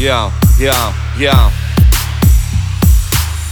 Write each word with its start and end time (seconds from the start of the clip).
Йоу, 0.00 0.32
йоу, 0.58 0.94
йоу 1.18 1.52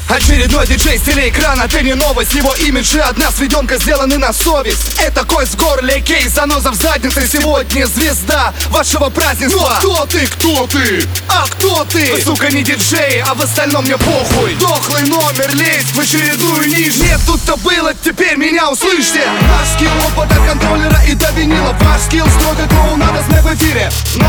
Очередной 0.09 0.67
диджей 0.67 0.99
с 0.99 1.03
телеэкрана, 1.03 1.69
ты 1.69 1.83
не 1.83 1.95
новость 1.95 2.35
Его 2.35 2.55
имидж 2.55 2.97
и 2.97 2.99
одна 3.01 3.31
сведенка 3.31 3.77
сделаны 3.77 4.17
на 4.17 4.33
совесть. 4.33 4.99
Это 4.99 5.25
кость 5.25 5.53
в 5.53 5.57
горле, 5.57 6.01
кейс, 6.01 6.33
заноза 6.33 6.71
в 6.71 6.75
заднице 6.75 7.29
Сегодня 7.29 7.87
звезда 7.87 8.55
вашего 8.71 9.11
празднества. 9.11 9.79
Но 9.83 10.05
кто 10.05 10.07
ты, 10.07 10.27
кто 10.27 10.67
ты? 10.69 11.07
А 11.29 11.47
кто 11.47 11.85
ты? 11.85 12.15
Вы, 12.15 12.23
сука, 12.23 12.51
не 12.51 12.63
диджей, 12.63 13.21
а 13.21 13.35
в 13.35 13.43
остальном 13.43 13.85
мне 13.85 13.99
похуй. 13.99 14.55
Дохлый 14.55 15.03
номер 15.03 15.55
лезть 15.55 15.95
в 15.95 16.01
очередную 16.01 16.67
нишу 16.67 16.97
Не 16.97 17.21
тут-то 17.27 17.57
было, 17.57 17.93
теперь 18.03 18.39
меня 18.39 18.71
услышьте. 18.71 19.23
Наш 19.43 19.69
skill 19.75 19.91
опыт 20.07 20.33
от 20.33 20.49
контроллера 20.49 21.03
и 21.07 21.15
до 21.15 21.31
винила. 21.33 21.77
Ваш 21.81 22.01
skill 22.07 22.27
строго 22.29 22.67
клоунада 22.69 23.23
смех 23.29 23.43
в 23.45 23.55
эфире. 23.55 23.91
Наш 24.17 24.28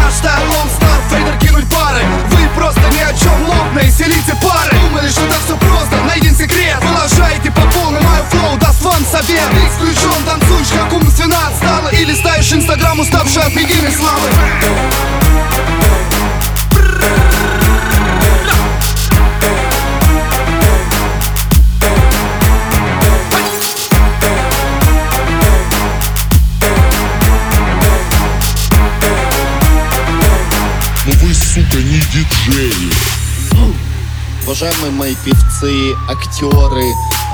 инстаграм, 12.99 13.25
уставший 13.25 13.43
от 13.43 13.55
медийной 13.55 13.91
славы 13.91 14.27
Но 31.05 31.13
вы, 31.21 31.33
сука, 31.33 31.77
не 31.77 31.99
диджеи. 31.99 32.93
Уважаемые 34.45 34.91
мои 34.91 35.15
певцы, 35.23 35.95
актеры, 36.09 36.83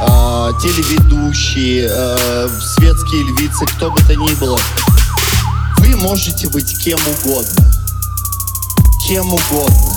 э, 0.02 0.52
телеведущие, 0.62 1.88
э, 1.90 2.50
светские 2.76 3.24
львицы, 3.24 3.66
кто 3.68 3.90
бы 3.90 4.02
то 4.02 4.16
ни 4.16 4.34
было, 4.34 4.60
можете 6.06 6.48
быть 6.50 6.78
кем 6.84 7.00
угодно. 7.00 7.66
Кем 9.08 9.34
угодно. 9.34 9.94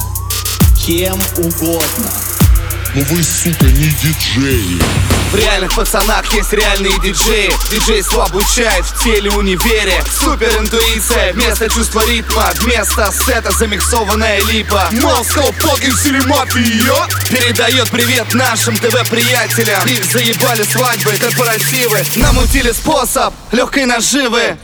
Кем 0.82 1.20
угодно. 1.36 2.10
Но 2.94 3.02
вы, 3.10 3.22
сука, 3.22 3.66
не 3.66 3.90
диджеи. 3.90 4.80
В 5.30 5.36
реальных 5.36 5.74
пацанах 5.74 6.24
есть 6.32 6.54
реальные 6.54 6.98
диджеи 7.02 7.52
Диджейство 7.70 8.24
обучает 8.24 8.86
в 8.86 9.04
теле 9.04 9.30
универе 9.30 10.02
Супер 10.10 10.48
интуиция, 10.58 11.34
вместо 11.34 11.68
чувства 11.68 12.02
ритма 12.08 12.50
Вместо 12.60 13.12
сета 13.12 13.52
замиксованная 13.52 14.40
липа 14.50 14.88
Moscow 14.92 15.54
fucking 15.58 15.94
стиле 15.94 16.22
мафия 16.22 17.06
Передает 17.28 17.90
привет 17.90 18.32
нашим 18.32 18.74
ТВ-приятелям 18.78 19.84
Их 19.84 20.10
заебали 20.10 20.62
свадьбы, 20.62 21.12
корпоративы 21.18 22.02
Намутили 22.16 22.72
способ 22.72 23.34
легкой 23.52 23.84
наживы 23.84 24.56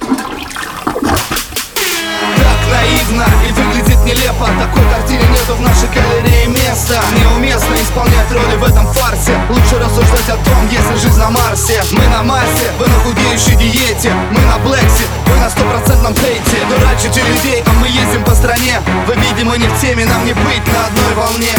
нелепо. 4.14 4.46
Такой 4.46 4.82
картине 4.90 5.24
нету 5.30 5.54
в 5.56 5.60
нашей 5.60 5.88
галерее 5.88 6.46
места. 6.46 7.00
Неуместно 7.18 7.74
исполнять 7.74 8.30
роли 8.30 8.56
в 8.56 8.64
этом 8.64 8.86
фарсе. 8.92 9.32
Лучше 9.48 9.78
рассуждать 9.78 10.28
о 10.28 10.36
том, 10.44 10.68
если 10.70 11.06
жизнь 11.06 11.18
на 11.18 11.30
Марсе. 11.30 11.82
Мы 11.92 12.06
на 12.08 12.22
Марсе, 12.22 12.70
вы 12.78 12.86
на 12.86 12.98
худеющей 13.00 13.56
диете. 13.56 14.12
Мы 14.30 14.40
на 14.40 14.58
Блэксе, 14.58 15.04
вы 15.26 15.36
на 15.36 15.50
стопроцентном 15.50 16.14
хейте. 16.14 16.58
Дурачите 16.68 17.22
людей, 17.22 17.62
а 17.66 17.72
мы 17.80 17.88
ездим 17.88 18.24
по 18.24 18.34
стране. 18.34 18.80
Вы, 19.06 19.14
видимо, 19.16 19.56
не 19.56 19.66
в 19.66 19.80
теме, 19.80 20.04
нам 20.06 20.24
не 20.24 20.32
быть 20.32 20.66
на 20.66 20.86
одной 20.86 21.14
волне 21.14 21.54